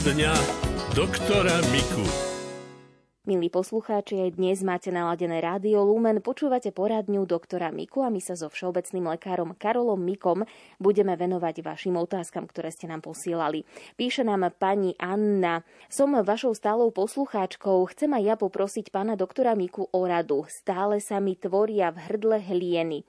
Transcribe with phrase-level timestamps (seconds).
[0.00, 0.32] Poradňa
[0.96, 2.00] doktora Miku.
[3.28, 8.32] Milí poslucháči, aj dnes máte naladené rádio Lumen, počúvate poradňu doktora Miku a my sa
[8.32, 10.48] so všeobecným lekárom Karolom Mikom
[10.80, 13.68] budeme venovať vašim otázkam, ktoré ste nám posielali.
[14.00, 15.68] Píše nám pani Anna.
[15.92, 17.84] Som vašou stálou poslucháčkou.
[17.92, 20.48] Chcem aj ja poprosiť pána doktora Miku o radu.
[20.48, 23.04] Stále sa mi tvoria v hrdle hlieny.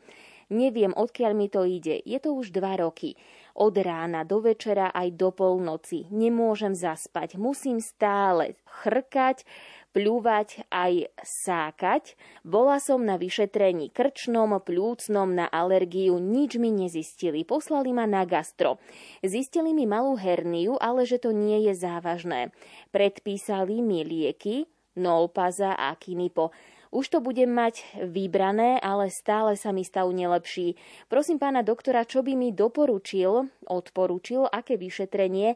[0.51, 2.03] Neviem, odkiaľ mi to ide.
[2.03, 3.15] Je to už dva roky.
[3.55, 6.07] Od rána do večera aj do polnoci.
[6.11, 7.35] Nemôžem zaspať.
[7.35, 9.43] Musím stále chrkať,
[9.91, 12.15] pľúvať aj sákať.
[12.47, 17.43] Bola som na vyšetrení krčnom, plúcnom, na alergiu, nič mi nezistili.
[17.43, 18.79] Poslali ma na gastro.
[19.19, 22.55] Zistili mi malú herniu, ale že to nie je závažné.
[22.95, 26.51] Predpísali mi lieky, Nolpaza a Kinipo.
[26.91, 30.75] Už to budem mať vybrané, ale stále sa mi stav nelepší.
[31.07, 35.55] Prosím pána doktora, čo by mi doporučil, odporučil, aké vyšetrenie,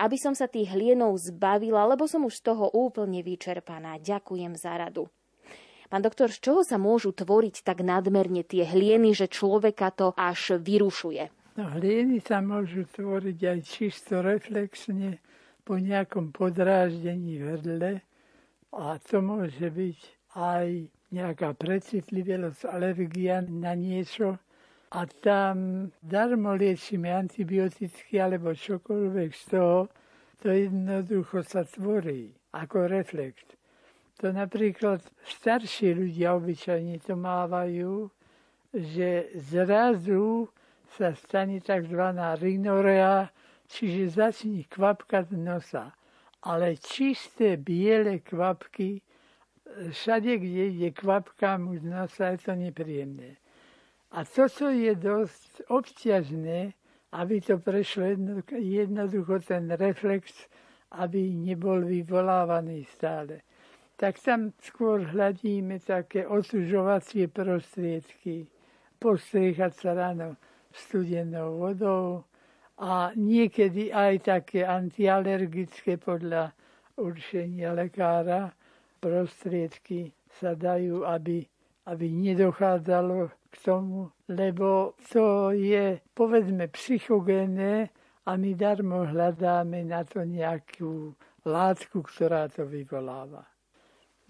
[0.00, 4.00] aby som sa tých hlienov zbavila, lebo som už z toho úplne vyčerpaná.
[4.00, 5.12] Ďakujem za radu.
[5.92, 10.56] Pán doktor, z čoho sa môžu tvoriť tak nadmerne tie hlieny, že človeka to až
[10.64, 11.28] vyrušuje?
[11.60, 15.20] No, hlieny sa môžu tvoriť aj čisto reflexne
[15.60, 17.92] po nejakom podráždení v hrdle
[18.72, 24.38] a to môže byť aj nejaká precitlivosť, alergia na niečo
[24.90, 29.78] a tam darmo liečíme antibioticky alebo čokoľvek z toho,
[30.42, 33.54] to jednoducho sa tvorí ako reflekt.
[34.18, 38.10] To napríklad starší ľudia obyčajne to mávajú,
[38.74, 40.50] že zrazu
[40.98, 42.02] sa stane tzv.
[42.38, 43.30] rinorea,
[43.70, 45.94] čiže začne kvapkať nosa.
[46.40, 49.00] Ale čisté biele kvapky
[49.90, 53.36] všade, kde je kvapka už nosa, je to nepríjemné.
[54.10, 56.74] A toto je dosť obťažné,
[57.14, 58.10] aby to prešlo
[58.58, 60.50] jednoducho ten reflex,
[60.90, 63.46] aby nebol vyvolávaný stále.
[63.94, 68.48] Tak tam skôr hľadíme také osužovacie prostriedky,
[68.98, 70.34] postriechať sa ráno
[70.72, 72.24] studenou vodou
[72.80, 76.50] a niekedy aj také antialergické podľa
[76.96, 78.54] určenia lekára,
[79.00, 81.42] prostriedky sa dajú, aby,
[81.88, 87.90] aby nedochádzalo k tomu, lebo to je, povedzme, psychogénne
[88.28, 91.16] a my darmo hľadáme na to nejakú
[91.48, 93.42] látku, ktorá to vyvoláva.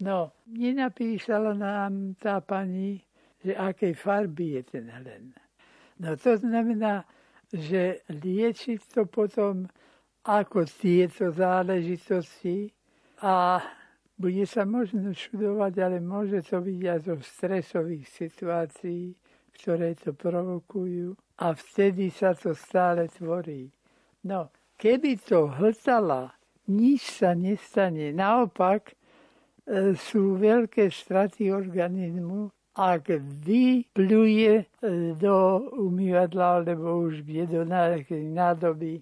[0.01, 2.97] No, nenapísala nám tá pani,
[3.45, 5.29] že akej farby je ten hlen.
[6.01, 7.05] No to znamená,
[7.53, 9.69] že liečiť to potom
[10.25, 12.73] ako tieto záležitosti
[13.21, 13.61] a
[14.21, 19.17] bude sa možno čudovať, ale môže to byť aj zo stresových situácií,
[19.57, 23.73] ktoré to provokujú a vtedy sa to stále tvorí.
[24.29, 26.37] No, keby to hltala,
[26.69, 28.13] nič sa nestane.
[28.13, 28.95] Naopak, e,
[29.97, 34.65] sú veľké straty organizmu, ak vypluje e,
[35.17, 37.65] do umývadla alebo už do
[38.31, 39.01] nádoby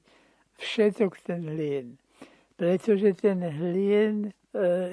[0.57, 2.00] všetok ten hlien.
[2.56, 4.31] Pretože ten hlien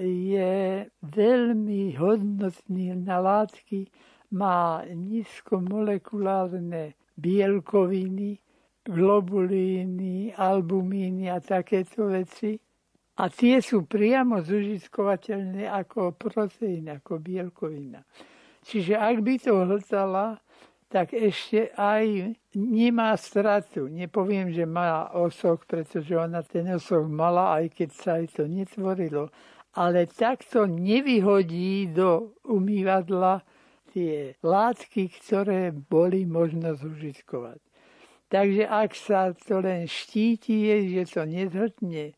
[0.03, 3.89] je veľmi hodnotný na látky,
[4.37, 8.37] má nízkomolekulárne bielkoviny,
[8.85, 12.61] globulíny, albumíny a takéto veci.
[13.17, 18.05] A tie sú priamo zužitkovateľné ako proteín, ako bielkovina.
[18.61, 20.37] Čiže ak by to hltala,
[20.87, 23.91] tak ešte aj nemá stratu.
[23.91, 29.29] Nepoviem, že má osok, pretože ona ten osok mala, aj keď sa aj to netvorilo.
[29.77, 33.45] Ale takto nevyhodí do umývadla
[33.93, 37.61] tie látky, ktoré boli možno zužitkovať.
[38.27, 42.17] Takže ak sa to len štíti, že to nezhrtne,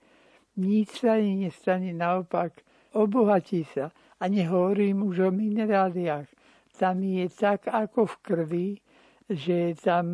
[0.58, 2.62] nič sa nestane, naopak
[2.96, 3.92] obohatí sa.
[4.18, 6.26] A nehovorím už o mineráliách
[6.78, 8.68] tam je tak ako v krvi,
[9.28, 10.06] že tam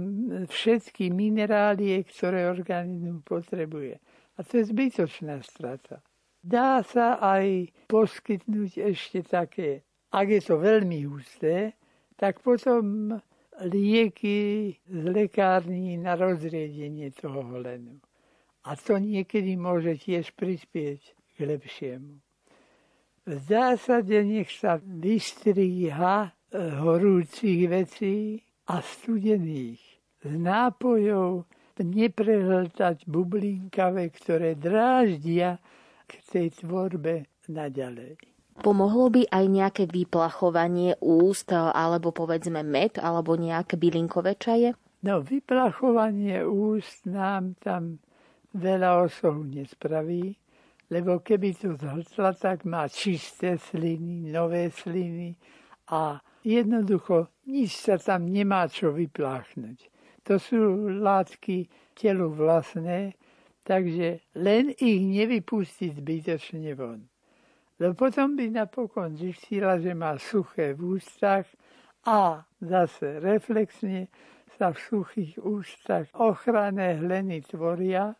[0.49, 4.01] všetky minerálie, ktoré organizmus potrebuje.
[4.35, 6.03] A to je zbytočná strata.
[6.43, 11.79] Dá sa aj poskytnúť ešte také, ak je to veľmi husté,
[12.19, 13.15] tak potom
[13.63, 18.03] lieky z lekární na rozriedenie toho holenu.
[18.67, 21.01] A to niekedy môže tiež prispieť
[21.37, 22.19] k lepšiemu.
[23.25, 28.39] V zásade nech sa vystríha horúcich vecí
[28.71, 29.83] a studených.
[30.23, 31.51] Z nápojov
[31.83, 35.59] neprehltať bublinkavé, ktoré dráždia
[36.07, 38.15] k tej tvorbe naďalej.
[38.63, 44.79] Pomohlo by aj nejaké vyplachovanie úst, alebo povedzme med, alebo nejaké bylinkové čaje?
[45.03, 47.99] No, vyplachovanie úst nám tam
[48.55, 50.39] veľa osohu nespraví,
[50.87, 55.35] lebo keby to zhltla, tak má čisté sliny, nové sliny
[55.91, 59.91] a jednoducho nič sa tam nemá čo vypláchnuť.
[60.25, 63.17] To sú látky telu vlastné,
[63.65, 67.05] takže len ich nevypustiť zbytočne von.
[67.81, 71.49] Lebo potom by napokon zistila, že má suché v ústach
[72.07, 74.09] a zase reflexne
[74.55, 78.15] sa v suchých ústach ochranné hleny tvoria,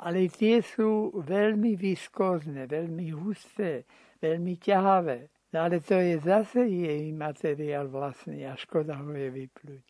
[0.00, 3.88] ale tie sú veľmi viskózne, veľmi husté,
[4.20, 5.39] veľmi ťahavé.
[5.52, 9.82] No ale to je zase jej materiál vlastný a škoda ho je vyplúť.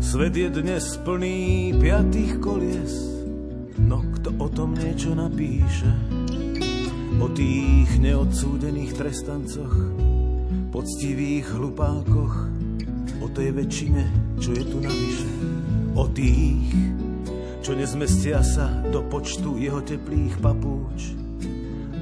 [0.00, 2.92] Svet je dnes plný piatých kolies,
[3.84, 6.19] no kto o tom niečo napíše?
[7.20, 9.76] O tých neodsúdených trestancoch,
[10.72, 12.32] poctivých hlupákoch,
[13.20, 14.02] o tej väčšine,
[14.40, 15.28] čo je tu navyše.
[16.00, 16.72] O tých,
[17.60, 21.12] čo nezmestia sa do počtu jeho teplých papúč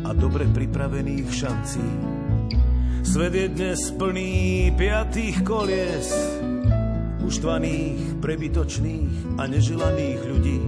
[0.07, 1.89] a dobre pripravených šancí.
[3.03, 6.15] Svet je dnes plný piatých kolies,
[7.27, 10.61] uštvaných, prebytočných a neželaných ľudí,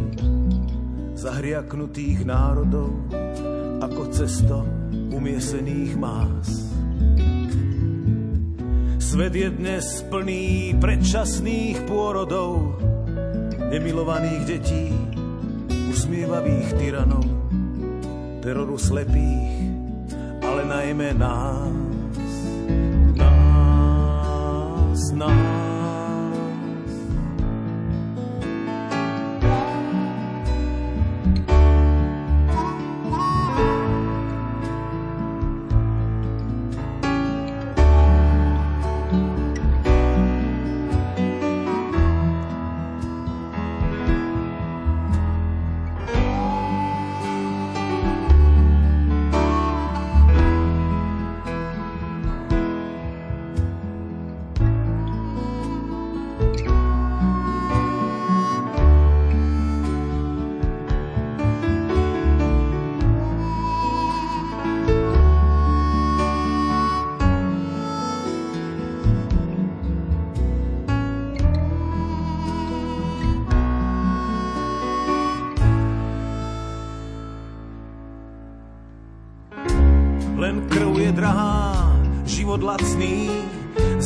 [1.14, 3.19] zahriaknutých národov
[4.20, 4.58] ako cesto
[5.16, 6.44] umiesených más.
[9.00, 12.76] Svet je dnes plný predčasných pôrodov,
[13.72, 14.92] nemilovaných detí,
[15.88, 17.24] usmievavých tyranov,
[18.44, 19.56] teroru slepých,
[20.44, 21.72] ale najmä nás,
[23.16, 25.49] nás, nás.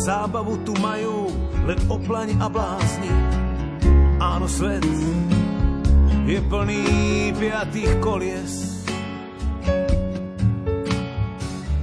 [0.05, 1.33] Zábavu tu majú
[1.65, 3.11] len oplaň a blázni.
[4.21, 4.85] Áno, svet
[6.25, 6.85] je plný
[7.37, 8.53] piatých kolies.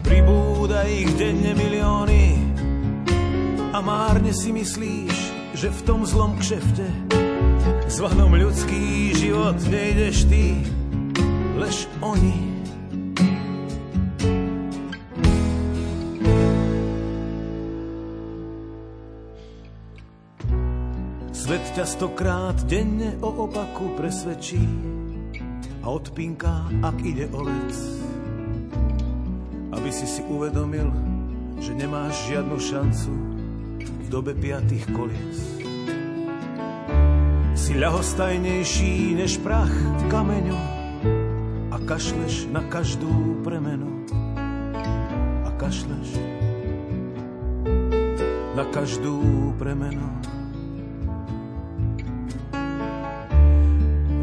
[0.05, 2.25] Pribúda ich denne milióny
[3.73, 5.15] a márne si myslíš,
[5.57, 6.87] že v tom zlom kšefte
[7.91, 10.63] zvanom ľudský život nejdeš ty,
[21.71, 24.59] ťa stokrát denne o opaku presvedčí
[25.79, 27.73] a odpinká, ak ide o vec.
[29.71, 30.91] Aby si si uvedomil,
[31.63, 33.11] že nemáš žiadnu šancu
[33.87, 35.39] v dobe piatých kolies.
[37.55, 40.59] Si ľahostajnejší než prach v kameňu
[41.71, 44.03] a kašleš na každú premenu.
[45.47, 46.19] A kašleš
[48.59, 49.23] na každú
[49.55, 50.03] premenu.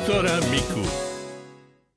[0.00, 0.80] Doktora Miku.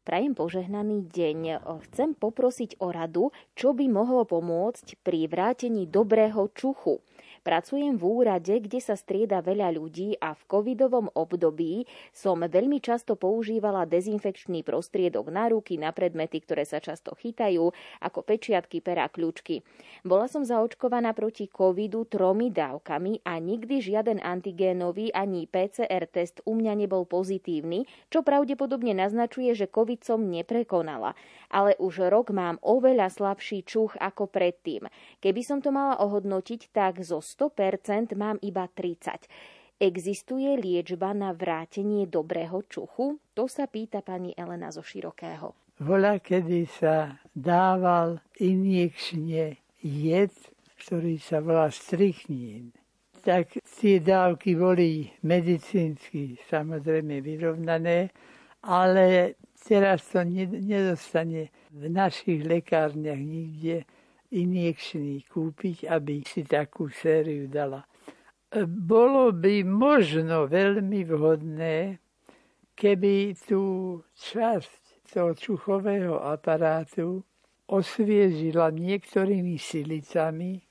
[0.03, 1.63] Prajem požehnaný deň.
[1.87, 6.99] Chcem poprosiť o radu, čo by mohlo pomôcť pri vrátení dobrého čuchu.
[7.43, 11.83] Pracujem v úrade, kde sa strieda veľa ľudí a v covidovom období
[12.15, 17.67] som veľmi často používala dezinfekčný prostriedok na ruky, na predmety, ktoré sa často chytajú,
[17.99, 19.59] ako pečiatky, pera, kľúčky.
[20.07, 26.55] Bola som zaočkovaná proti covidu tromi dávkami a nikdy žiaden antigénový ani PCR test u
[26.55, 31.11] mňa nebol pozitívny, čo pravdepodobne naznačuje, že covid som neprekonala.
[31.51, 34.87] Ale už rok mám oveľa slabší čuch ako predtým.
[35.19, 39.25] Keby som to mala ohodnotiť, tak zo 100% mám iba 30.
[39.81, 43.17] Existuje liečba na vrátenie dobrého čuchu?
[43.33, 45.57] To sa pýta pani Elena zo Širokého.
[45.81, 50.31] Voľa, kedy sa dával injekčne jed,
[50.85, 52.69] ktorý sa volá strichnín,
[53.25, 58.13] tak tie dávky boli medicínsky samozrejme vyrovnané,
[58.61, 63.87] ale teraz to nedostane v našich lekárniach nikde
[64.33, 67.85] injekčný kúpiť, aby si takú sériu dala.
[68.65, 72.01] Bolo by možno veľmi vhodné,
[72.73, 77.21] keby tú časť toho čuchového aparátu
[77.69, 80.61] osviežila niektorými silicami,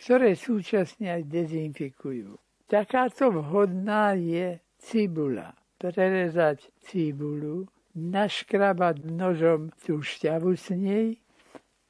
[0.00, 2.36] ktoré súčasne aj dezinfikujú.
[2.64, 5.52] Takáto vhodná je cibula.
[5.76, 11.08] Prerezať cibulu, naškrabať nožom tú šťavu z nej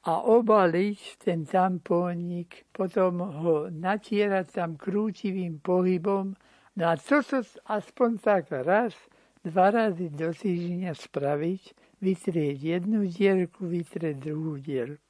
[0.05, 6.37] a obaliť ten tampónik, potom ho natierať tam krútivým pohybom.
[6.77, 8.93] No a toto aspoň tak raz,
[9.41, 11.61] dva razy do týždňa spraviť,
[12.05, 15.01] vytrieť jednu dierku, vytrieť druhú dierku.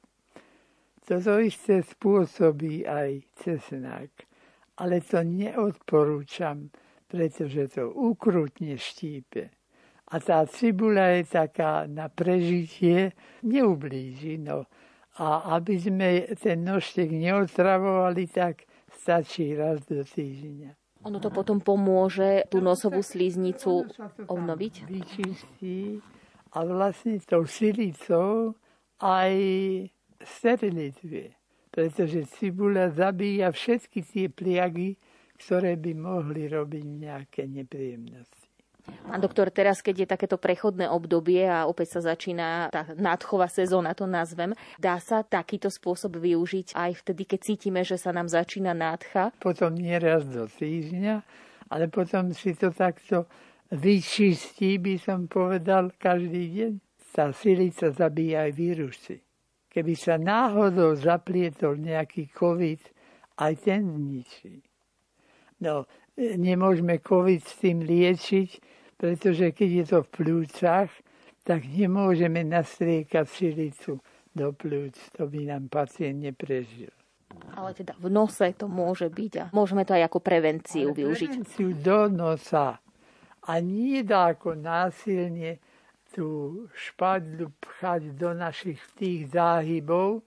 [1.04, 4.10] Toto isté spôsobí aj cesnak,
[4.80, 6.72] ale to neodporúčam,
[7.06, 9.52] pretože to ukrutne štípe.
[10.06, 14.70] A tá cibula je taká na prežitie, neublíži, no
[15.16, 20.76] a aby sme ten nožtek neotravovali, tak stačí raz do týždňa.
[21.06, 23.86] Ono to potom pomôže tú nosovú sliznicu
[24.26, 24.74] obnoviť?
[24.90, 26.02] Vyčistí
[26.50, 28.58] a vlastne tou silicou
[28.98, 29.32] aj
[30.24, 31.30] sterilizuje.
[31.70, 34.96] Pretože cibula zabíja všetky tie pliagy,
[35.36, 38.45] ktoré by mohli robiť nejaké nepríjemnosti.
[39.06, 43.94] Pán doktor, teraz, keď je takéto prechodné obdobie a opäť sa začína tá nádchová sezóna,
[43.94, 48.74] to nazvem, dá sa takýto spôsob využiť aj vtedy, keď cítime, že sa nám začína
[48.74, 49.30] nádcha?
[49.38, 51.22] Potom nieraz do týždňa,
[51.70, 53.30] ale potom si to takto
[53.70, 56.72] vyčistí, by som povedal, každý deň.
[57.16, 59.16] Tá silica zabíja aj vírusy.
[59.72, 62.80] Keby sa náhodou zaplietol nejaký COVID,
[63.40, 64.60] aj ten zničí.
[65.64, 68.50] No, nemôžeme COVID s tým liečiť,
[68.96, 70.90] pretože keď je to v plúcach,
[71.44, 74.00] tak nemôžeme nastriekať silicu
[74.34, 74.96] do plúc.
[75.14, 76.90] To by nám pacient neprežil.
[77.52, 81.28] Ale teda v nose to môže byť a môžeme to aj ako prevenciu Ale využiť.
[81.30, 82.80] Prevenciu do nosa.
[83.46, 84.02] A nie
[84.34, 85.62] ako násilne
[86.10, 90.24] tú špadlu pchať do našich tých záhybov,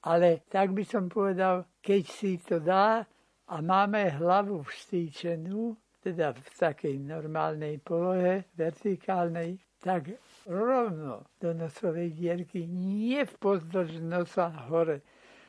[0.00, 3.04] ale tak by som povedal, keď si to dá
[3.50, 10.14] a máme hlavu vstýčenú, teda v takej normálnej polohe, vertikálnej, tak
[10.46, 15.02] rovno do nosovej dierky, nie v pozdĺž nosa hore,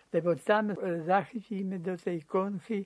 [0.10, 0.74] lebo tam
[1.05, 2.84] zachytíme do tej konfy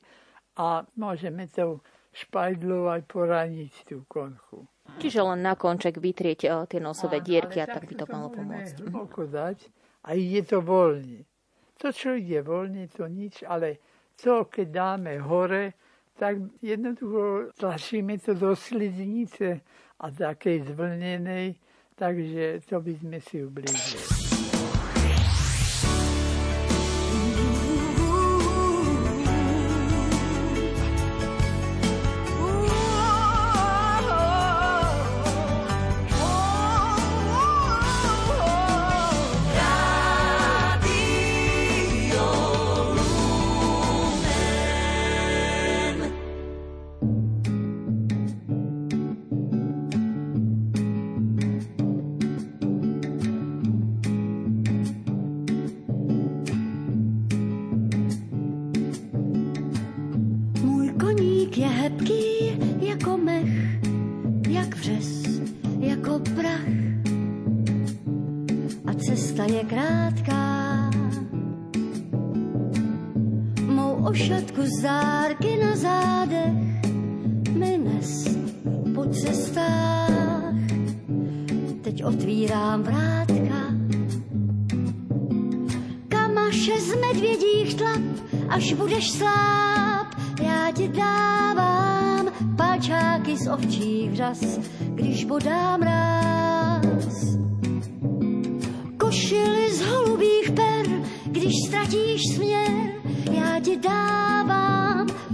[0.59, 1.79] a môžeme tou
[2.15, 4.67] špajdlou aj poraniť tú konchu.
[5.01, 8.85] Čiže len na konček vytrieť eh, tie nosové dierky a tak by to malo pomôcť.
[8.85, 9.67] Hlboko dať
[10.05, 11.25] a ide to voľne.
[11.83, 13.83] To, čo ide voľne, to nič, ale
[14.15, 15.73] to, keď dáme hore,
[16.15, 19.59] tak jednoducho tlačíme to do sliznice
[19.99, 21.55] a takej zvlnenej,
[21.95, 24.24] takže to by sme si ublížili.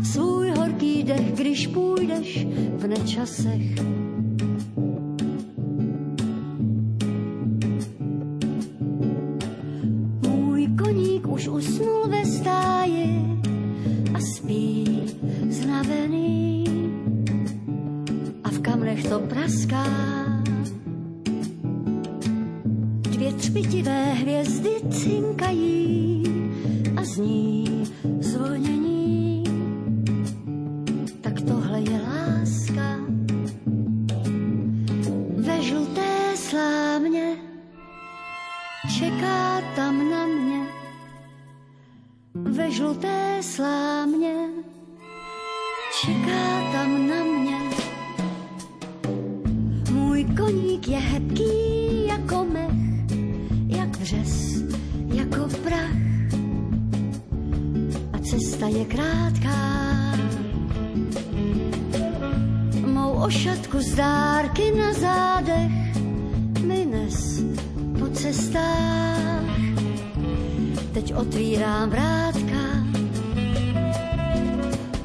[0.04, 3.62] Svůj horký dech, když půjdeš v nečasech.
[10.28, 13.40] Můj koník už usnul ve stáji
[14.14, 15.02] a spí
[15.50, 16.64] znavený
[18.44, 19.86] a v kamnech to praská.
[23.02, 25.41] Dvě třpitivé hvězdy cinkají
[70.94, 72.62] Teď otvírám vrátka,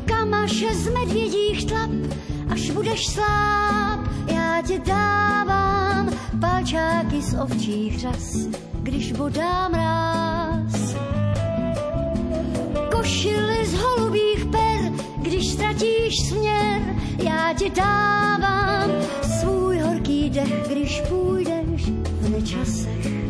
[0.04, 1.90] kamaše z medvědích tlap,
[2.50, 8.36] až budeš sláb, já ti dávám palčáky z ovčích řas,
[8.72, 10.96] když bodám ráz.
[12.96, 16.82] Košily z holubých per, když ztratíš směr,
[17.22, 18.90] já ti dávám
[19.40, 23.25] svůj horký dech, když půjdeš v nečasech.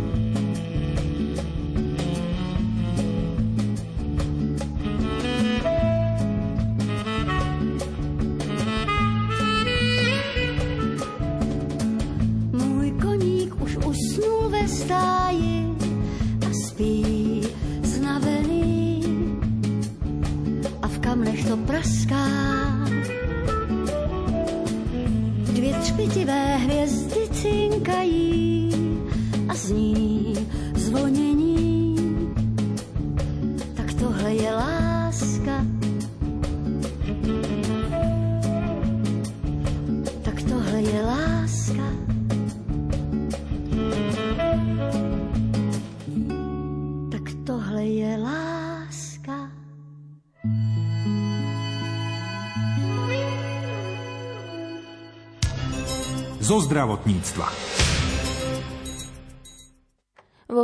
[56.46, 57.85] Zo zdravotníctva.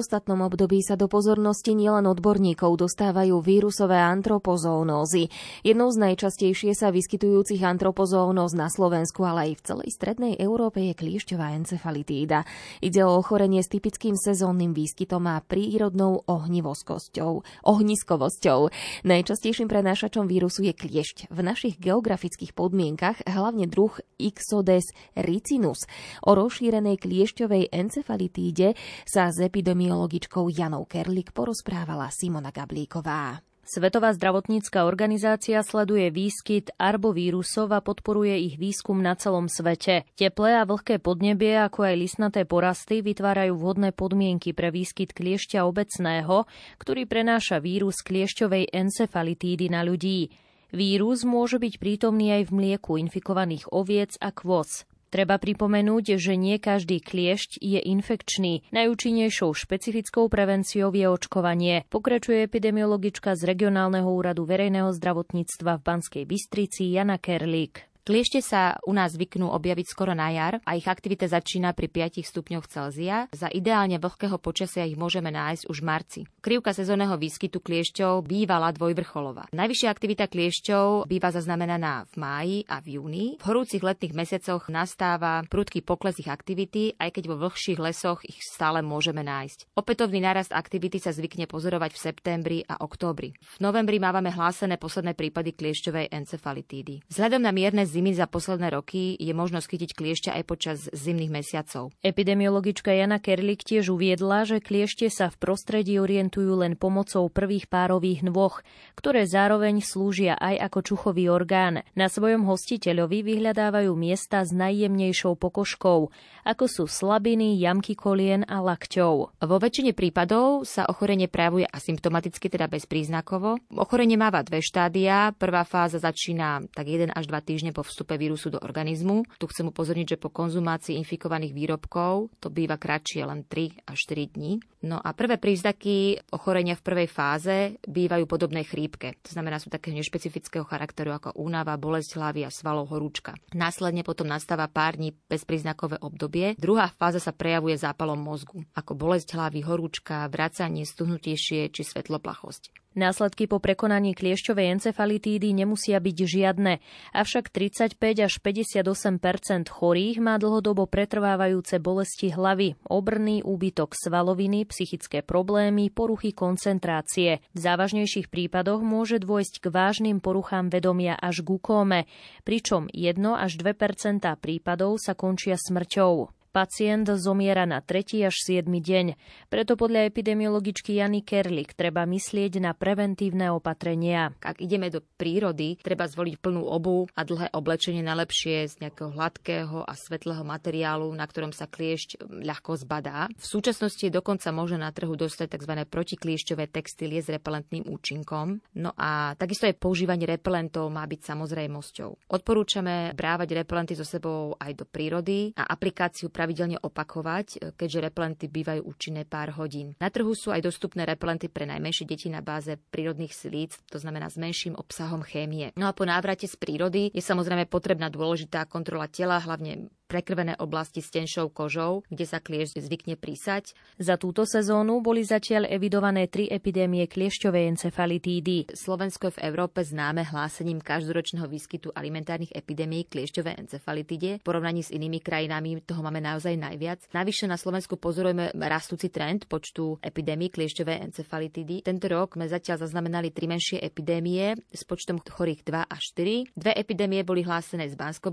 [0.03, 5.31] Ostatnom období sa do pozornosti nielen odborníkov dostávajú vírusové antropozónózy.
[5.63, 10.99] Jednou z najčastejšie sa vyskytujúcich antropozónóz na Slovensku, ale aj v celej strednej Európe je
[10.99, 12.43] kliešťová encefalitída.
[12.83, 18.75] Ide o ochorenie s typickým sezónnym výskytom a prírodnou ohnivoskosťou, ohniskovosťou.
[19.07, 21.31] Najčastejším prenášačom vírusu je kliešť.
[21.31, 25.87] V našich geografických podmienkach hlavne druh Ixodes ricinus.
[26.27, 28.75] O rozšírenej kliešťovej encefalitíde
[29.07, 29.47] sa z
[29.93, 33.45] epidemiologičkou Janou Kerlik porozprávala Simona Gablíková.
[33.61, 40.09] Svetová zdravotnícka organizácia sleduje výskyt arbovírusov a podporuje ich výskum na celom svete.
[40.17, 46.49] Teplé a vlhké podnebie, ako aj lisnaté porasty, vytvárajú vhodné podmienky pre výskyt kliešťa obecného,
[46.81, 50.33] ktorý prenáša vírus kliešťovej encefalitídy na ľudí.
[50.73, 54.89] Vírus môže byť prítomný aj v mlieku infikovaných oviec a kvôz.
[55.13, 58.65] Treba pripomenúť, že nie každý kliešť je infekčný.
[58.73, 66.97] Najúčinnejšou špecifickou prevenciou je očkovanie, pokračuje epidemiologička z regionálneho úradu verejného zdravotníctva v Banskej Bystrici
[66.97, 67.92] Jana Kerlík.
[68.03, 72.27] Kliešte sa u nás zvyknú objaviť skoro na jar a ich aktivita začína pri 5
[72.27, 73.31] stupňoch Celzia.
[73.31, 76.21] Za ideálne vlhkého počasia ich môžeme nájsť už v marci.
[76.43, 79.55] Krivka sezónneho výskytu kliešťov bývala dvojvrcholová.
[79.55, 83.27] Najvyššia aktivita kliešťov býva zaznamenaná v máji a v júni.
[83.39, 88.43] V horúcich letných mesiacoch nastáva prudký pokles ich aktivity, aj keď vo vlhších lesoch ich
[88.43, 89.79] stále môžeme nájsť.
[89.79, 93.31] Opätovný nárast aktivity sa zvykne pozorovať v septembri a októbri.
[93.39, 97.07] V novembri mávame hlásené posledné prípady kliešťovej encefalitídy.
[97.07, 101.93] Vzhľadom na mierne zimy za posledné roky je možnosť chytiť kliešťa aj počas zimných mesiacov.
[102.01, 108.25] Epidemiologička Jana Kerlik tiež uviedla, že kliešte sa v prostredí orientujú len pomocou prvých párových
[108.25, 108.57] nôh,
[108.97, 111.85] ktoré zároveň slúžia aj ako čuchový orgán.
[111.93, 116.09] Na svojom hostiteľovi vyhľadávajú miesta s najjemnejšou pokožkou,
[116.49, 119.37] ako sú slabiny, jamky kolien a lakťov.
[119.37, 123.61] Vo väčšine prípadov sa ochorenie prejavuje asymptomaticky, teda bezpríznakovo.
[123.75, 125.35] Ochorenie máva dve štádia.
[125.35, 129.23] Prvá fáza začína tak 1 až 2 týždne po vstupe vírusu do organizmu.
[129.39, 134.35] Tu chcem upozorniť, že po konzumácii infikovaných výrobkov to býva kratšie len 3 až 4
[134.35, 134.59] dní.
[134.83, 139.15] No a prvé príznaky ochorenia v prvej fáze bývajú podobné chrípke.
[139.23, 143.39] To znamená, sú také nešpecifického charakteru ako únava, bolesť hlavy a svalov horúčka.
[143.55, 146.59] Následne potom nastáva pár dní bezpríznakové obdobie.
[146.59, 152.83] Druhá fáza sa prejavuje zápalom mozgu, ako bolesť hlavy, horúčka, vracanie, stuhnutejšie či svetloplachosť.
[152.93, 156.77] Následky po prekonaní kliešťovej encefalitídy nemusia byť žiadne,
[157.17, 165.93] avšak 35 až 58% chorých má dlhodobo pretrvávajúce bolesti hlavy, obrný úbytok svaloviny, psychické problémy,
[165.93, 167.45] poruchy koncentrácie.
[167.53, 172.01] V závažnejších prípadoch môže dôjsť k vážnym poruchám vedomia až k kóme,
[172.49, 176.42] pričom 1 až 2% prípadov sa končia smrťou.
[176.53, 178.29] Pacient zomiera na 3.
[178.29, 178.69] až 7.
[178.69, 179.17] deň.
[179.49, 184.37] Preto podľa epidemiologičky Jany Kerlik treba myslieť na preventívne opatrenia.
[184.45, 189.81] Ak ideme do prírody, treba zvoliť plnú obu a dlhé oblečenie najlepšie z nejakého hladkého
[189.81, 193.33] a svetlého materiálu, na ktorom sa kliešť ľahko zbadá.
[193.33, 195.73] V súčasnosti dokonca možné na trhu dostať tzv.
[195.89, 198.61] protikliešťové textílie s repelentným účinkom.
[198.77, 202.29] No a takisto aj používanie repelentov má byť samozrejmosťou.
[202.29, 208.51] Odporúčame brávať repelenty so sebou aj do prírody a aplikáciu pravidelne opakovať, e, keďže repelenty
[208.51, 209.95] bývajú účinné pár hodín.
[210.03, 214.27] Na trhu sú aj dostupné repelenty pre najmenšie deti na báze prírodných silíc, to znamená
[214.27, 215.71] s menším obsahom chémie.
[215.79, 221.01] No a po návrate z prírody je samozrejme potrebná dôležitá kontrola tela, hlavne prekrvené oblasti
[221.01, 223.73] s tenšou kožou, kde sa kliešť zvykne prísať.
[223.97, 228.77] Za túto sezónu boli zatiaľ evidované tri epidémie kliešťovej encefalitídy.
[228.77, 234.31] Slovensko je v Európe známe hlásením každoročného výskytu alimentárnych epidémií kliešťovej encefalitíde.
[234.39, 237.09] V porovnaní s inými krajinami toho máme naozaj najviac.
[237.17, 241.89] Navyše na Slovensku pozorujeme rastúci trend počtu epidémií kliešťovej encefalitídy.
[241.89, 246.53] Tento rok sme zatiaľ zaznamenali tri menšie epidémie s počtom chorých 2 až 4.
[246.53, 248.29] Dve epidémie boli hlásené z bansko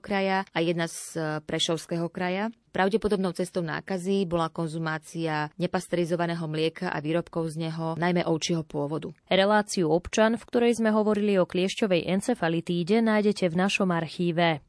[0.00, 2.48] kraja a jedna z z Prešovského kraja.
[2.72, 9.12] Pravdepodobnou cestou nákazy bola konzumácia nepasterizovaného mlieka a výrobkov z neho, najmä ovčieho pôvodu.
[9.28, 14.64] Reláciu občan, v ktorej sme hovorili o kliešťovej encefalitíde, nájdete v našom archíve.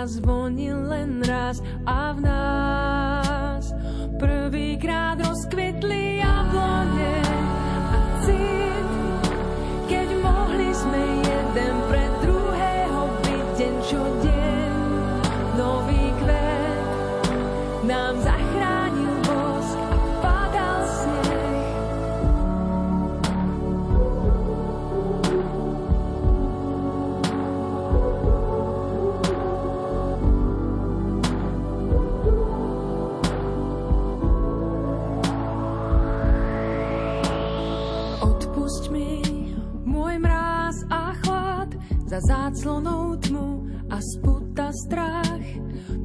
[0.00, 2.39] Zazvonil len raz a v nás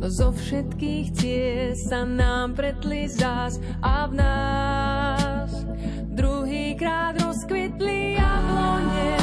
[0.06, 5.66] Zo všetkých ciest sa nám pretli zás a v nás.
[6.14, 9.18] Druhýkrát rozkvitli jablone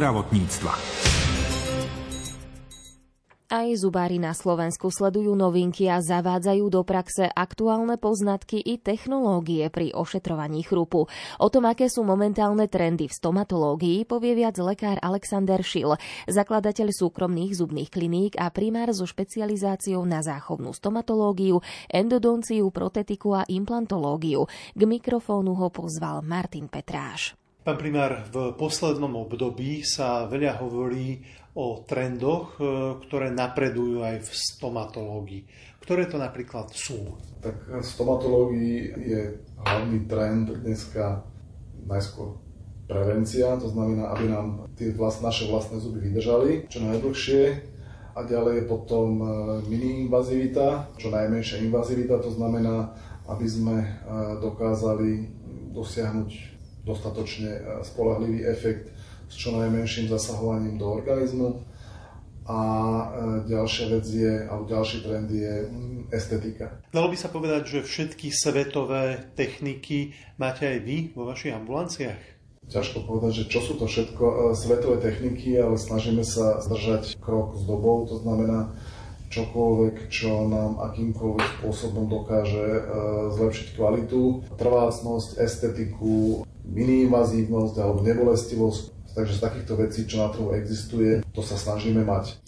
[0.00, 0.72] zdravotníctva.
[3.50, 9.92] Aj zubári na Slovensku sledujú novinky a zavádzajú do praxe aktuálne poznatky i technológie pri
[9.92, 11.10] ošetrovaní chrupu.
[11.36, 15.98] O tom, aké sú momentálne trendy v stomatológii, povie viac lekár Alexander Šil,
[16.30, 21.60] zakladateľ súkromných zubných kliník a primár so špecializáciou na záchovnú stomatológiu,
[21.92, 24.48] endodonciu, protetiku a implantológiu.
[24.72, 27.39] K mikrofónu ho pozval Martin Petráš.
[27.60, 31.20] Pán primár, v poslednom období sa veľa hovorí
[31.52, 32.64] o trendoch, e,
[33.04, 35.42] ktoré napredujú aj v stomatológii.
[35.84, 37.20] Ktoré to napríklad sú?
[37.44, 39.20] Tak v stomatológii je
[39.60, 41.20] hlavný trend dneska
[41.84, 42.40] najskôr
[42.88, 47.42] prevencia, to znamená, aby nám tie vlast, naše vlastné zuby vydržali čo najdlhšie
[48.16, 49.26] a ďalej je potom e,
[49.68, 52.96] mini-invazivita, čo najmenšia invazivita, to znamená,
[53.28, 53.88] aby sme e,
[54.40, 55.28] dokázali
[55.76, 56.49] dosiahnuť
[56.90, 58.90] dostatočne e, spolahlivý efekt
[59.30, 61.62] s čo najmenším zasahovaním do organizmu.
[62.50, 63.06] A e,
[63.46, 66.82] ďalšia vec je, alebo ďalší trend je mm, estetika.
[66.90, 72.42] Dalo by sa povedať, že všetky svetové techniky máte aj vy vo vašich ambulanciách?
[72.70, 77.54] Ťažko povedať, že čo sú to všetko e, svetové techniky, ale snažíme sa zdržať krok
[77.54, 78.74] s dobou, to znamená
[79.30, 82.82] čokoľvek, čo nám akýmkoľvek spôsobom dokáže
[83.30, 88.82] zlepšiť kvalitu, trvácnosť, estetiku, miniinvazívnosť alebo nebolestivosť.
[89.10, 92.38] Takže z takýchto vecí, čo na trhu existuje, to sa snažíme mať.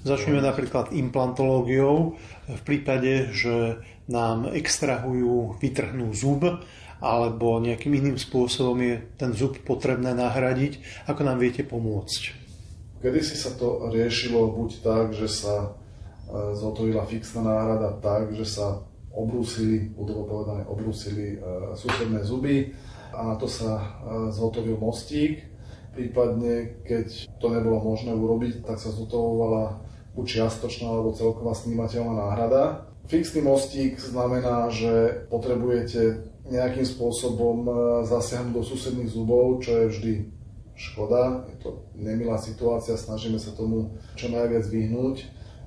[0.00, 2.16] Začneme napríklad implantológiou.
[2.48, 6.46] V prípade, že nám extrahujú, vytrhnú zub,
[7.02, 12.22] alebo nejakým iným spôsobom je ten zub potrebné nahradiť, ako nám viete pomôcť?
[13.04, 15.68] Kedy si sa to riešilo buď tak, že sa e,
[16.56, 18.80] zhotovila fixná náhrada tak, že sa
[19.12, 21.38] obrúsili, budovo povedané, obrúsili e,
[21.76, 22.72] susedné zuby,
[23.16, 23.96] a na to sa
[24.28, 25.40] zhotovil mostík.
[25.96, 29.80] Prípadne, keď to nebolo možné urobiť, tak sa zhotovovala
[30.12, 32.92] buď čiastočná alebo celková snímateľná náhrada.
[33.08, 37.70] Fixný mostík znamená, že potrebujete nejakým spôsobom e,
[38.06, 40.12] zasiahnuť do susedných zubov, čo je vždy
[40.74, 41.46] škoda.
[41.50, 45.16] Je to nemilá situácia, snažíme sa tomu čo najviac vyhnúť.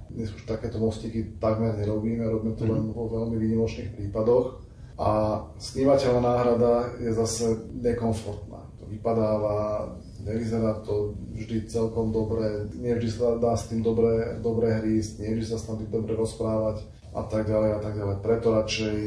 [0.10, 4.69] Dnes už takéto mostíky takmer nerobíme, robíme to len vo veľmi výnimočných prípadoch.
[5.00, 8.68] A snímateľná náhrada je zase nekomfortná.
[8.80, 9.88] To vypadáva,
[10.28, 15.40] nevyzerá to vždy celkom dobre, nie vždy sa dá s tým dobre, dobre hrísť, nie
[15.40, 16.84] vždy sa s tým dobre rozprávať
[17.16, 18.16] a tak ďalej a tak ďalej.
[18.20, 18.98] Preto radšej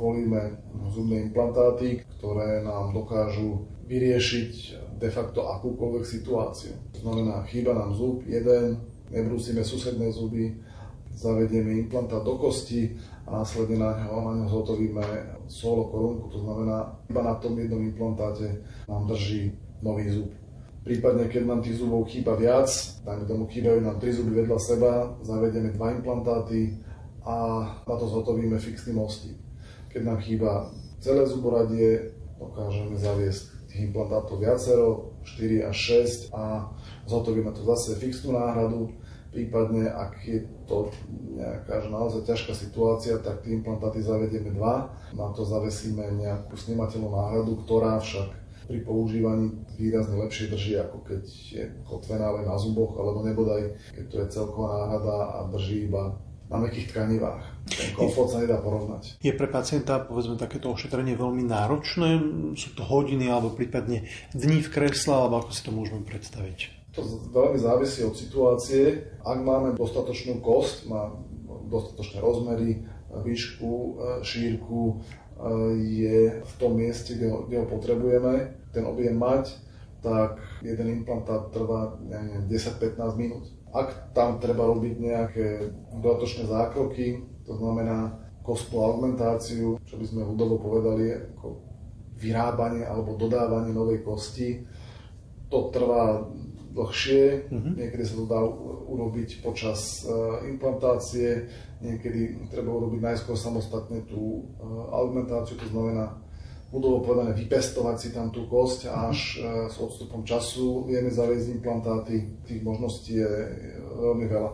[0.00, 0.56] volíme
[0.88, 4.52] zubné implantáty, ktoré nám dokážu vyriešiť
[4.96, 6.72] de facto akúkoľvek situáciu.
[6.96, 8.80] To znamená, chýba nám zub, jeden,
[9.12, 10.56] nebrúsime susedné zuby,
[11.12, 12.96] zavedieme implantát do kosti
[13.28, 15.04] a následne na ňo, na ňo zhotovíme
[15.52, 19.52] solo korunku, to znamená, iba na tom jednom implantáte nám drží
[19.84, 20.32] nový zub.
[20.82, 22.66] Prípadne, keď nám tých zubov chýba viac,
[23.06, 26.74] dajme tomu chýbajú nám tri zuby vedľa seba, zavedieme dva implantáty
[27.22, 27.36] a
[27.86, 29.38] na to zhotovíme fixný mostík.
[29.94, 35.76] Keď nám chýba celé zuboradie, dokážeme zaviesť tých implantátov viacero, 4 až
[36.32, 36.66] 6 a
[37.06, 38.90] zhotovíme to zase fixnú náhradu,
[39.32, 40.92] Prípadne, ak je to
[41.32, 47.08] nejaká že naozaj ťažká situácia, tak tie implantáty zavedieme dva, na to zavesíme nejakú snímateľnú
[47.08, 48.28] náhradu, ktorá však
[48.68, 54.04] pri používaní výrazne lepšie drží, ako keď je kotvená len na zuboch, alebo nebodaj, keď
[54.12, 56.12] to je celková náhrada a drží iba
[56.52, 57.42] na mekých tkanivách.
[57.72, 59.16] Ten komfort sa nedá porovnať.
[59.24, 62.20] Je pre pacienta, povedzme, takéto ošetrenie veľmi náročné?
[62.60, 64.04] Sú to hodiny alebo prípadne
[64.36, 66.81] dní v kresle, alebo ako si to môžeme predstaviť?
[66.92, 67.00] To
[67.32, 69.16] veľmi závisí od situácie.
[69.24, 71.08] Ak máme dostatočnú kosť, má
[71.72, 73.90] dostatočné rozmery, výšku, e,
[74.24, 74.94] šírku, e,
[75.80, 79.56] je v tom mieste, kde ho, kde ho potrebujeme, ten objem mať,
[80.04, 81.96] tak jeden implantát trvá
[82.48, 83.44] 10-15 minút.
[83.72, 85.46] Ak tam treba robiť nejaké
[85.96, 91.62] dodatočné zákroky, to znamená kostnú augmentáciu, čo by sme ľudovo povedali ako
[92.18, 94.66] vyrábanie alebo dodávanie novej kosti,
[95.48, 96.26] to trvá
[96.72, 97.72] dlhšie, mm-hmm.
[97.76, 98.40] niekedy sa to dá
[98.88, 101.46] urobiť počas uh, implantácie,
[101.84, 106.16] niekedy treba urobiť najskôr samostatne tú uh, augmentáciu, to znamená
[106.72, 111.60] budovo povedané vypestovať si tam tú kosť a až uh, s odstupom času vieme zaviesť
[111.60, 112.40] implantáty.
[112.48, 113.32] Tých možností je
[113.92, 114.50] veľmi veľa.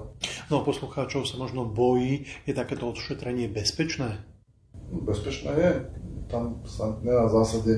[0.51, 4.19] No poslucháčov sa možno bojí, je takéto odšetrenie bezpečné?
[4.91, 5.71] Bezpečné je.
[6.27, 7.73] Tam sa nedá v zásade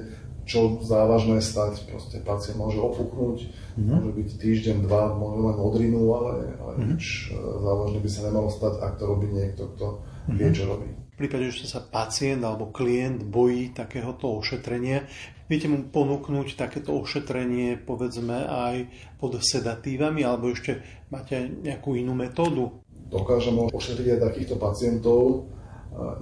[0.50, 1.86] čo závažné stať.
[1.86, 3.86] Proste pacient môže opuchnúť, mm-hmm.
[3.86, 6.90] môže byť týždeň, dva, môže mať modrinu, ale, ale mm-hmm.
[6.90, 10.34] nič e, závažné by sa nemalo stať, ak to robí niekto, kto mm-hmm.
[10.34, 10.88] vie, čo robí.
[11.20, 15.06] prípade, že sa pacient alebo klient bojí takéhoto ošetrenia,
[15.46, 18.90] viete mu ponúknuť takéto ošetrenie povedzme aj
[19.22, 20.82] pod sedatívami alebo ešte
[21.14, 22.82] máte nejakú inú metódu?
[23.10, 25.50] Dokážeme ošetriť aj takýchto pacientov.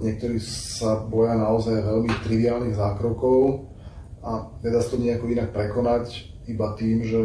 [0.01, 3.69] Niektorí sa boja naozaj veľmi triviálnych zákrokov
[4.23, 7.19] a nedá sa to nejako inak prekonať iba tým, že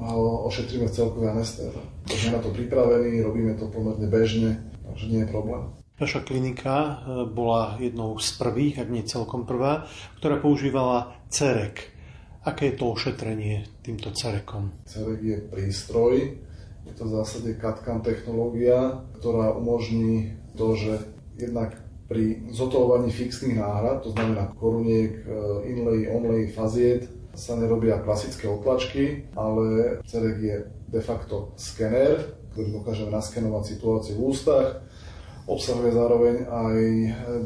[0.00, 1.80] ho ošetríme v celkovej anestéze.
[2.10, 4.58] Sme na to pripravení, robíme to pomerne bežne,
[4.90, 5.70] takže nie je problém.
[6.00, 6.92] Naša klinika e,
[7.28, 9.84] bola jednou z prvých, ak nie celkom prvá,
[10.16, 11.92] ktorá používala cerek.
[12.40, 14.72] Aké je to ošetrenie týmto cerekom?
[14.88, 16.40] Cerek je prístroj,
[16.88, 21.04] je to v zásade CAD technológia, ktorá umožní to, že
[21.36, 21.76] jednak
[22.10, 25.30] pri zotolovaní fixných náhrad, to znamená koruniek, e,
[25.70, 27.06] inlay, onlay, faziet,
[27.38, 30.56] sa nerobia klasické otlačky, ale cerek je
[30.90, 34.82] de facto skener, ktorý dokáže naskenovať situáciu v ústach,
[35.46, 36.76] obsahuje zároveň aj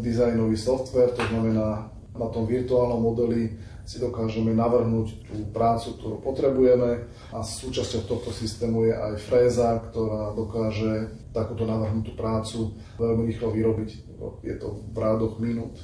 [0.00, 3.52] dizajnový software, to znamená na tom virtuálnom modeli
[3.84, 10.32] si dokážeme navrhnúť tú prácu, ktorú potrebujeme a súčasťou tohto systému je aj fréza, ktorá
[10.32, 13.90] dokáže takúto navrhnutú prácu veľmi rýchlo vyrobiť.
[14.40, 15.76] Je to v rádoch minút.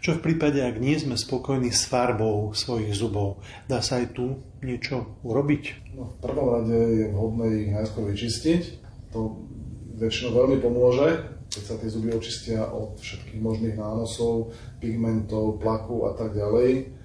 [0.00, 3.44] Čo v prípade, ak nie sme spokojní s farbou svojich zubov?
[3.68, 5.92] Dá sa aj tu niečo urobiť?
[5.92, 8.80] No, v prvom rade je vhodné ich najskôr vyčistiť.
[9.12, 9.44] To
[10.00, 16.16] väčšinou veľmi pomôže, keď sa tie zuby očistia od všetkých možných nánosov, pigmentov, plaku a
[16.16, 16.99] tak ďalej.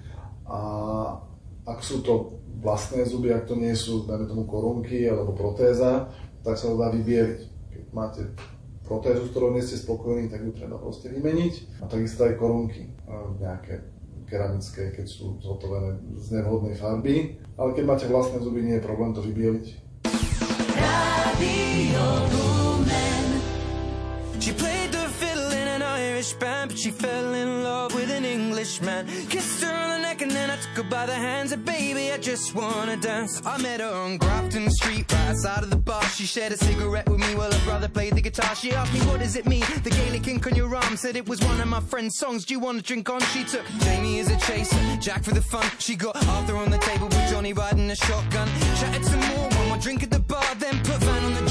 [0.46, 0.58] A
[1.66, 6.08] ak sú to vlastné zuby, ak to nie sú, dajme tomu, korunky alebo protéza,
[6.46, 7.40] tak sa to dá vybieliť.
[7.74, 8.22] Keď máte
[8.86, 11.82] protézu, s ktorou nie ste spokojní, tak ju treba proste vymeniť.
[11.82, 12.86] A takisto aj korunky,
[13.42, 13.82] nejaké
[14.26, 17.38] keramické, keď sú zhotovené z nevhodnej farby.
[17.58, 19.66] Ale keď máte vlastné zuby, nie je problém to vybieliť.
[21.36, 22.04] Radio
[24.40, 28.24] she played the fiddle in an Irish band, but she fell in love with an
[28.24, 29.06] Englishman.
[29.28, 29.85] Kissed her
[30.56, 31.52] I took her by the hands.
[31.52, 33.42] And baby, I just wanna dance.
[33.44, 36.02] I met her on Grafton Street, right outside of the bar.
[36.04, 38.54] She shared a cigarette with me while her brother played the guitar.
[38.54, 39.64] She asked me, what does it mean?
[39.82, 42.46] The Gaelic ink on your arm said it was one of my friend's songs.
[42.46, 43.20] Do you wanna drink on?
[43.34, 45.66] She took Jamie as a chaser, Jack for the fun.
[45.78, 48.48] She got Arthur on the table with Johnny riding a shotgun.
[48.80, 51.50] Chatted some more, one more drink at the bar, then put Van on the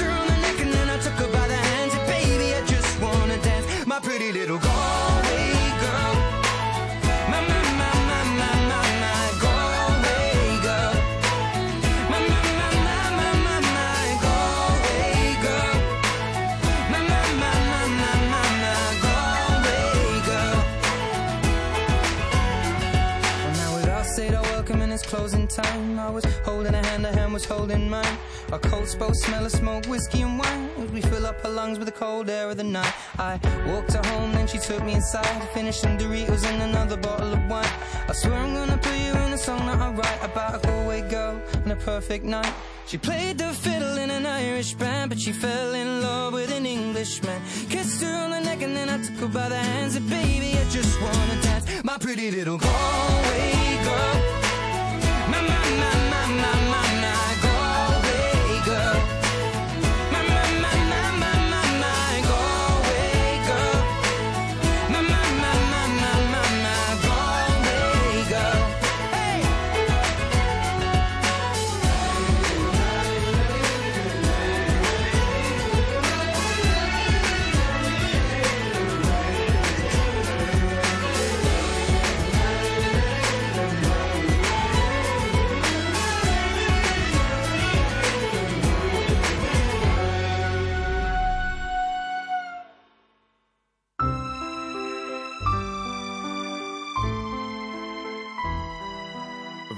[0.00, 1.94] I took her by the hands.
[1.94, 6.14] And baby, I just wanna dance, my pretty little Galway girl.
[7.30, 10.94] My, my, my, my, my, my, Galway girl.
[12.10, 15.76] My, my, my, my, my, my, Galway girl.
[16.92, 20.58] My, my, my, my, my, my, Galway girl.
[24.42, 25.98] Welcome closing time.
[25.98, 28.18] I was holding a hand, a hand was holding mine.
[28.52, 30.92] Our coats both smell of smoke, whiskey and wine.
[30.92, 32.92] We fill up our lungs with the cold air of the night.
[33.18, 35.42] I walked her home, then she took me inside.
[35.52, 37.68] Finished some Doritos and another bottle of wine.
[38.08, 41.02] I swear I'm gonna put you in a song that I write about a Galway
[41.10, 42.52] girl and a perfect night.
[42.86, 46.64] She played the fiddle in an Irish band, but she fell in love with an
[46.64, 47.42] Englishman.
[47.68, 49.94] Kissed her on the neck and then I took her by the hands.
[49.96, 53.52] And baby, I just wanna dance, my pretty little Galway
[53.84, 54.14] girl.
[55.32, 56.87] My, my, my, my, my, my,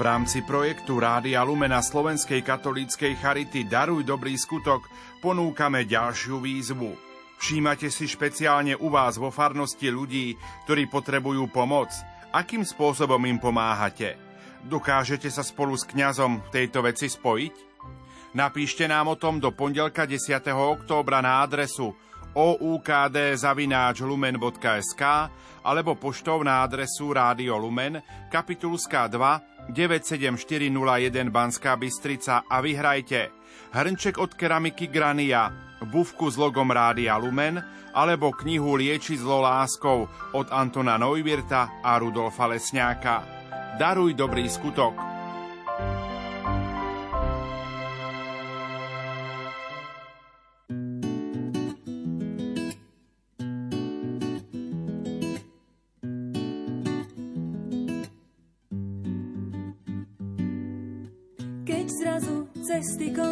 [0.00, 4.88] V rámci projektu Rádia Lumena Slovenskej katolíckej charity Daruj dobrý skutok
[5.20, 6.96] ponúkame ďalšiu výzvu.
[7.36, 11.92] Všímate si špeciálne u vás vo farnosti ľudí, ktorí potrebujú pomoc?
[12.32, 14.16] Akým spôsobom im pomáhate?
[14.64, 17.84] Dokážete sa spolu s kňazom v tejto veci spojiť?
[18.40, 20.40] Napíšte nám o tom do pondelka 10.
[20.80, 21.92] októbra na adresu
[22.32, 25.02] oukd.lumen.sk
[25.60, 28.00] alebo poštou na adresu Rádio Lumen,
[28.32, 33.30] kapitulská 2, 97401 Banská Bystrica a vyhrajte
[33.70, 35.52] hrnček od keramiky Grania,
[35.84, 37.62] bufku s logom Rádia Lumen
[37.94, 43.14] alebo knihu Lieči zlo láskou od Antona Neuwirta a Rudolfa Lesňáka.
[43.78, 44.94] Daruj dobrý skutok.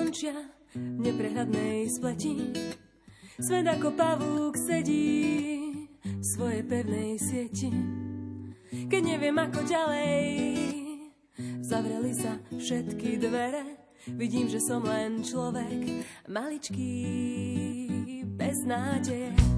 [0.08, 0.40] Končia
[0.72, 2.32] v neprehľadnej spleti.
[3.36, 7.68] Svet ako pavúk sedí v svojej pevnej sieti.
[8.88, 10.24] Keď neviem ako ďalej,
[11.60, 13.84] zavreli sa všetky dvere.
[14.16, 16.96] Vidím, že som len človek, maličký,
[18.32, 19.57] bez nádeje.